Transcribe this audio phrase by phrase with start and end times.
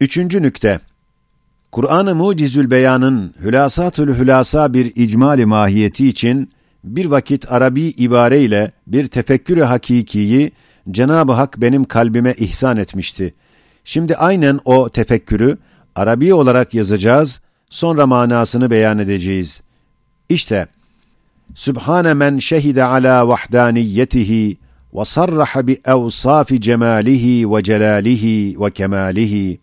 [0.00, 0.80] Üçüncü nükte.
[1.72, 6.50] Kur'an-ı Mucizül Beyan'ın hülasatül hülasa bir icmali mahiyeti için
[6.84, 10.52] bir vakit Arabi ibare ile bir tefekkürü hakikiyi
[10.90, 13.34] Cenab-ı Hak benim kalbime ihsan etmişti.
[13.84, 15.58] Şimdi aynen o tefekkürü
[15.94, 17.40] Arabi olarak yazacağız,
[17.70, 19.62] sonra manasını beyan edeceğiz.
[20.28, 20.66] İşte
[21.54, 24.56] Sübhane men şehide ala vahdaniyetihi
[24.94, 29.60] ve sarraha bi evsafi cemalihi ve celalihi ve kemalihi.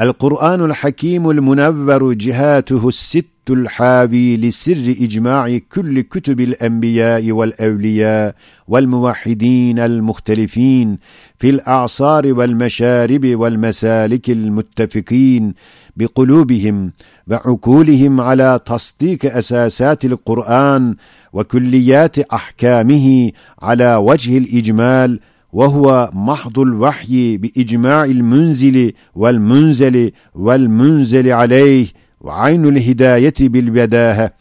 [0.00, 8.34] القرآن الحكيم المنور جهاته الست الحاوي لسر إجماع كل كتب الأنبياء والأولياء
[8.68, 10.98] والموحدين المختلفين
[11.38, 15.54] في الأعصار والمشارب والمسالك المتفقين
[15.96, 16.92] بقلوبهم
[17.30, 20.94] وعقولهم على تصديق أساسات القرآن
[21.32, 23.30] وكليات أحكامه
[23.62, 25.20] على وجه الإجمال
[25.52, 31.86] وهو محض الوحي بإجماع المنزل والمنزل والمنزل عليه
[32.20, 34.32] وعين الهداية بالبداهة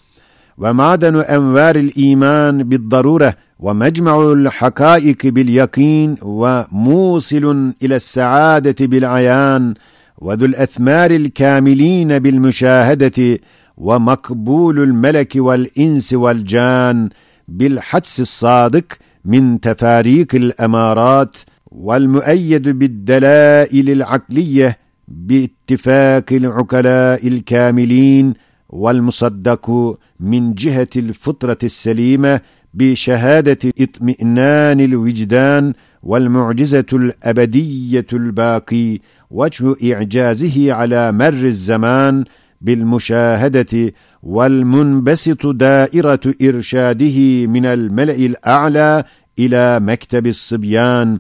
[0.58, 9.74] ومعدن أنوار الإيمان بالضرورة ومجمع الحقائق باليقين وموصل إلى السعادة بالعيان
[10.18, 13.40] وذو الأثمار الكاملين بالمشاهدة
[13.78, 17.10] ومقبول الملك والإنس والجان
[17.48, 18.84] بالحدس الصادق
[19.28, 21.36] من تفاريق الأمارات
[21.72, 28.34] والمؤيد بالدلائل العقلية باتفاق العقلاء الكاملين
[28.70, 32.42] والمصدق من جهة الفطرة السليمة
[32.74, 39.00] بشهادة اطمئنان الوجدان والمعجزة الأبدية الباقي
[39.32, 42.24] وجه إعجازه على مر الزمان
[42.62, 49.04] بالمشاهدة والمنبسط دائرة إرشاده من الملأ الأعلى
[49.40, 51.20] إلى مكتب الصبيان.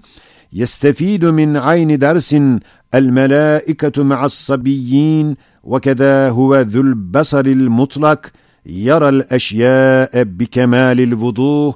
[0.53, 2.35] يستفيد من عين درس
[2.95, 8.27] الملائكة مع الصبيين وكذا هو ذو البصر المطلق
[8.65, 11.75] يرى الأشياء بكمال الوضوح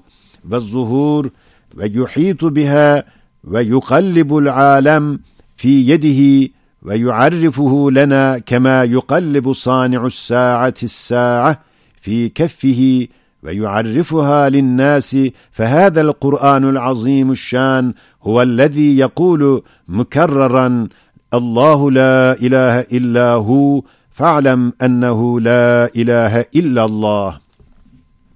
[0.49, 1.29] والظهور
[1.77, 3.03] ويحيط بها
[3.43, 5.19] ويقلب العالم
[5.57, 6.51] في يده
[6.81, 11.61] ويعرفه لنا كما يقلب صانع الساعة الساعة
[12.01, 13.07] في كفه
[13.42, 15.16] ويعرفها للناس
[15.52, 17.84] فهذا القرآن العظيم الشان
[18.22, 20.88] هو الذي يقول مكررا
[21.34, 27.46] الله لا إله إلا هو فاعلم أنه لا إله إلا الله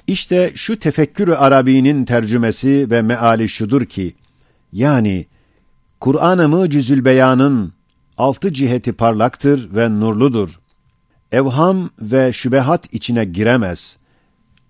[0.06, 4.15] İşte şu tefekkürü Arabi'nin tercümesi ve meali şudur ki,
[4.73, 5.27] yani
[6.01, 7.73] Kur'an-ı Mucizül Beyan'ın
[8.19, 10.61] altı ciheti parlaktır ve nurludur.
[11.33, 13.97] Evham ve şübehat içine giremez.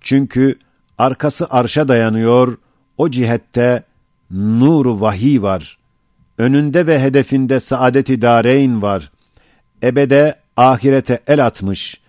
[0.05, 0.59] Çünkü
[0.97, 2.57] arkası arşa dayanıyor,
[2.97, 3.83] o cihette
[4.31, 5.77] nuru vahiy var.
[6.38, 9.11] Önünde ve hedefinde saadet-i dareyn var.
[9.83, 12.01] Ebede ahirete el atmış,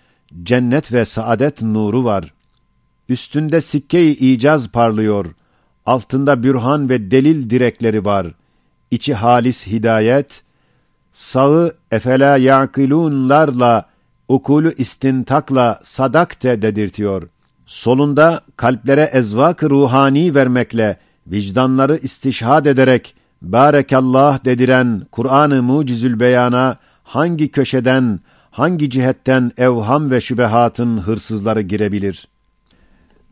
[0.42, 2.34] cennet ve saadet nuru var.
[3.08, 5.26] Üstünde sikke-i icaz parlıyor,
[5.86, 8.26] altında bürhan ve delil direkleri var.
[8.90, 10.42] İçi halis hidayet,
[11.12, 13.88] sağı efela yaqilunlarla,
[14.28, 17.28] ukulu istintakla sadakte dedirtiyor.
[17.66, 20.96] Solunda kalplere ezvak ruhani vermekle,
[21.26, 30.98] vicdanları istişhad ederek, Barekallah dediren Kur'an-ı Mucizül Beyan'a hangi köşeden, hangi cihetten evham ve şübehatın
[30.98, 32.28] hırsızları girebilir?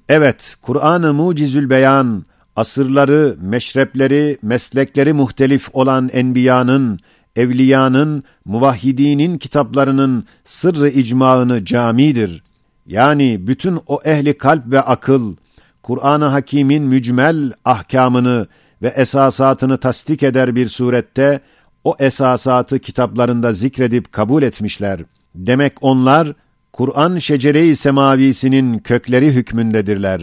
[0.09, 2.25] Evet, Kur'an-ı Mucizül Beyan,
[2.57, 6.99] asırları, meşrepleri, meslekleri muhtelif olan enbiyanın,
[7.37, 12.43] evliyanın, muvahhidinin kitaplarının sırrı icmaını camidir.
[12.87, 15.37] Yani bütün o ehli kalp ve akıl,
[15.83, 18.47] Kur'an-ı Hakîm'in mücmel ahkamını
[18.83, 21.41] ve esasatını tasdik eder bir surette,
[21.85, 25.01] o esasatı kitaplarında zikredip kabul etmişler.
[25.35, 26.33] Demek onlar,
[26.73, 30.23] Kur'an şecere-i semavisinin kökleri hükmündedirler.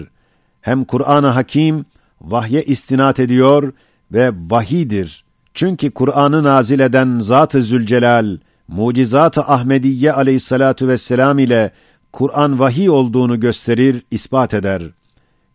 [0.62, 1.86] Hem Kur'an-ı Hakim,
[2.22, 3.74] vahye istinat ediyor
[4.12, 5.24] ve vahidir.
[5.54, 11.72] Çünkü Kur'an'ı nazil eden Zat-ı Zülcelal, mucizat-ı Ahmediye aleyhissalatu vesselam ile
[12.14, 14.82] Kur'an vahiy olduğunu gösterir, ispat eder.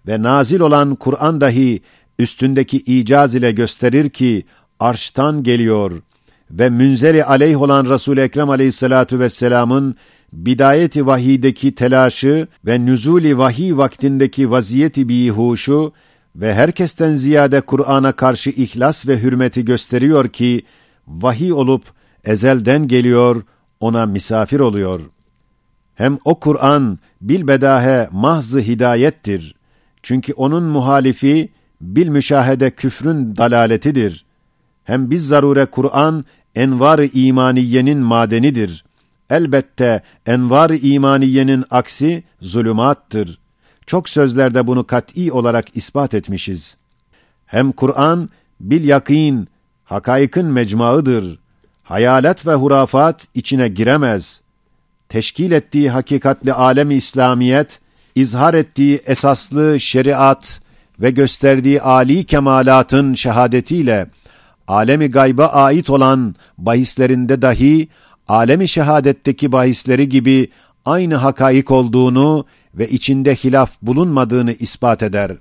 [0.06, 1.80] Ve nazil olan Kur'an dahi
[2.18, 4.44] üstündeki icaz ile gösterir ki
[4.80, 6.02] arştan geliyor
[6.50, 9.96] ve münzeli aleyh olan Resul-i Ekrem aleyhissalatu vesselamın
[10.32, 15.92] bidayeti vahideki telaşı ve nüzuli vahiy vaktindeki vaziyeti bihuşu
[16.36, 20.62] ve herkesten ziyade Kur'an'a karşı ihlas ve hürmeti gösteriyor ki,
[21.08, 21.84] vahiy olup
[22.24, 23.42] ezelden geliyor,
[23.80, 25.00] ona misafir oluyor.
[25.96, 29.54] Hem o Kur'an bilbedahe mahzı hidayettir.
[30.02, 31.48] Çünkü onun muhalifi
[31.80, 34.24] bil müşahede küfrün dalaletidir.
[34.84, 38.84] Hem biz zarure Kur'an envar-ı imaniyenin madenidir.
[39.30, 43.38] Elbette envar-ı imaniyenin aksi zulümattır.
[43.86, 46.76] Çok sözlerde bunu kat'î olarak ispat etmişiz.
[47.46, 48.28] Hem Kur'an
[48.60, 49.48] bil yakin,
[49.84, 51.38] hakaykın mecmuaıdır.
[51.82, 54.45] Hayalet ve hurafat içine giremez.
[55.08, 57.80] Teşkil ettiği hakikatli alemi İslamiyet,
[58.14, 60.60] izhar ettiği esaslı şeriat
[61.00, 64.06] ve gösterdiği âli kemalatın şehadetiyle,
[64.68, 67.88] alemi gayba ait olan bahislerinde dahi,
[68.28, 70.48] alemi şehadetteki bahisleri gibi
[70.84, 75.32] aynı hakaik olduğunu ve içinde hilaf bulunmadığını ispat eder.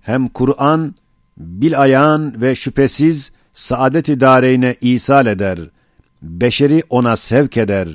[0.00, 0.94] Hem Kur'an,
[1.36, 5.58] bil ayan ve şüphesiz saadet-i dareyne isal eder.
[6.22, 7.88] Beşeri ona sevk eder.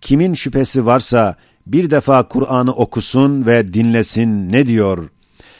[0.00, 1.34] Kimin şüphesi varsa
[1.66, 5.08] bir defa Kur'an'ı okusun ve dinlesin ne diyor.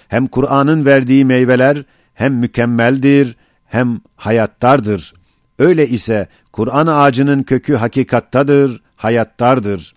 [0.08, 1.84] Hem Kur'an'ın verdiği meyveler
[2.14, 5.14] hem mükemmeldir hem hayattardır.
[5.58, 9.94] Öyle ise Kur'an ağacının kökü hakikattadır, hayattardır.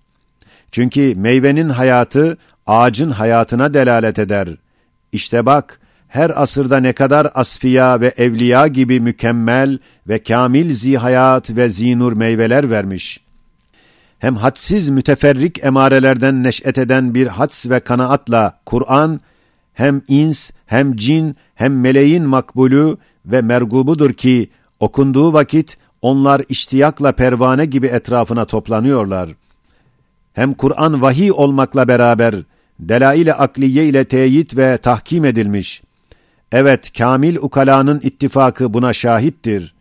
[0.72, 4.48] Çünkü meyvenin hayatı ağacın hayatına delalet eder.
[5.12, 11.70] İşte bak, her asırda ne kadar asfiya ve evliya gibi mükemmel ve kamil zihayat ve
[11.70, 13.23] zinur meyveler vermiş.
[14.24, 19.20] Hem hadsiz müteferrik emarelerden neş'et eden bir hads ve kanaatla Kur'an,
[19.74, 24.50] hem ins, hem cin, hem meleğin makbulü ve mergubudur ki,
[24.80, 29.30] okunduğu vakit onlar iştiyakla pervane gibi etrafına toplanıyorlar.
[30.34, 32.36] Hem Kur'an vahiy olmakla beraber,
[32.80, 35.84] delail-i akliye ile teyit ve tahkim edilmiş.
[36.52, 39.74] Evet, kamil ukalanın ittifakı buna şahittir.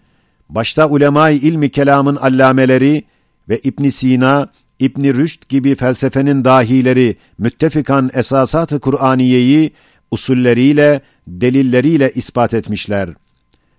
[0.49, 3.05] Başta ulemay ilmi kelamın allameleri
[3.49, 4.49] ve İbn Sina,
[4.79, 9.73] İbn Rüşd gibi felsefenin dahileri müttefikan esasat-ı Kur'aniyeyi
[10.11, 13.09] usulleriyle, delilleriyle ispat etmişler.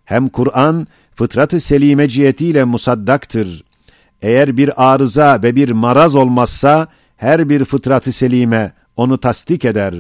[0.06, 3.64] Hem Kur'an fıtrat-ı selime cihetiyle musaddaktır.
[4.22, 6.88] Eğer bir arıza ve bir maraz olmazsa
[7.18, 9.96] her bir fıtrat-ı selime onu tasdik eder.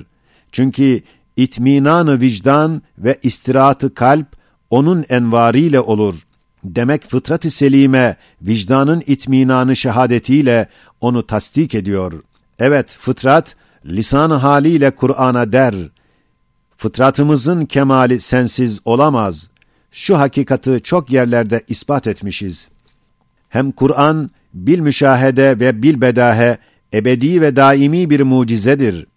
[0.51, 1.01] Çünkü
[1.37, 4.27] itminanı vicdan ve istirahatı kalp
[4.69, 6.15] onun envariyle olur.
[6.63, 10.67] Demek fıtrat-ı selime vicdanın itminanı şehadetiyle
[11.01, 12.23] onu tasdik ediyor.
[12.59, 13.55] Evet fıtrat
[13.85, 15.75] lisan haliyle Kur'an'a der.
[16.77, 19.49] Fıtratımızın kemali sensiz olamaz.
[19.91, 22.69] Şu hakikati çok yerlerde ispat etmişiz.
[23.49, 26.57] Hem Kur'an bil müşahede ve bil bedahe
[26.93, 29.07] ebedi ve daimi bir mucizedir.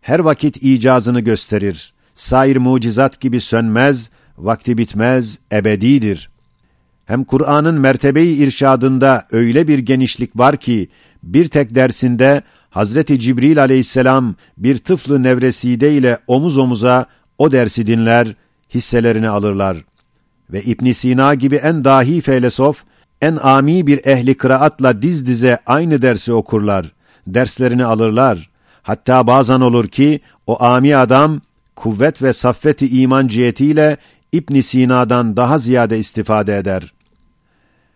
[0.00, 1.94] Her vakit icazını gösterir.
[2.14, 6.30] Sair mucizat gibi sönmez, vakti bitmez, ebedidir.
[7.06, 10.88] Hem Kur'an'ın mertebeyi irşadında öyle bir genişlik var ki,
[11.22, 17.06] bir tek dersinde Hazreti Cibril aleyhisselam bir tıflı nevreside ile omuz omuza
[17.38, 18.34] o dersi dinler,
[18.74, 19.84] hisselerini alırlar.
[20.50, 22.84] Ve İbn Sina gibi en dahi felesof,
[23.22, 26.92] en ami bir ehli kıraatla diz dize aynı dersi okurlar,
[27.26, 28.50] derslerini alırlar.
[28.82, 31.40] Hatta bazen olur ki o ami adam
[31.76, 33.96] kuvvet ve saffeti iman cihetiyle
[34.32, 36.95] İbn Sina'dan daha ziyade istifade eder.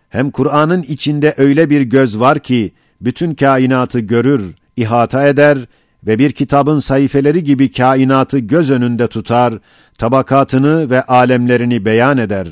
[0.09, 5.57] Hem Kur'an'ın içinde öyle bir göz var ki bütün kainatı görür, ihata eder
[6.03, 9.53] ve bir kitabın sayfeleri gibi kainatı göz önünde tutar,
[9.97, 12.47] tabakatını ve alemlerini beyan eder.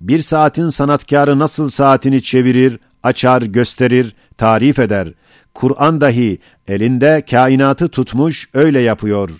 [0.00, 5.08] Bir saatin sanatkarı nasıl saatini çevirir, açar, gösterir, tarif eder.
[5.54, 9.30] Kur'an dahi elinde kainatı tutmuş öyle yapıyor.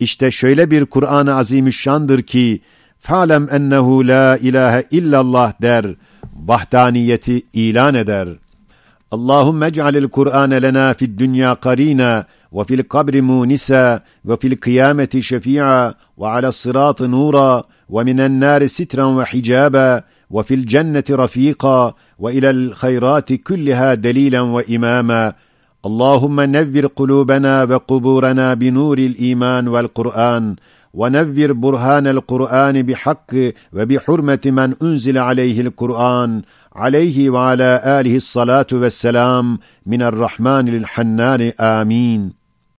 [0.00, 2.60] İşte şöyle bir Kur'an-ı Azimüşşan'dır ki,
[3.06, 5.86] فَعْلَمْ اَنَّهُ لَا ilahe illallah der,
[6.35, 8.27] Vahdaniyeti ilan eder.
[9.11, 15.93] Allahümme ec'alil Kur'ane lena fid dünya karina ve fil kabri munisa ve fil kıyameti şefi'a
[16.19, 22.33] ve ala sıratı nura ve minen nari sitran ve hicaba ve fil cenneti rafika ve
[22.33, 25.33] ilel hayrati kulliha delilen ve imama.
[25.89, 30.55] اللهم نور قلوبنا وقبورنا بنور الايمان والقران
[30.93, 33.35] ونذر برهان القرآن بحق
[33.73, 36.41] وبحرمة من أنزل عليه القرآن
[36.75, 42.40] عليه وعلى آله الصلاة والسلام من الرحمن للحنان آمين.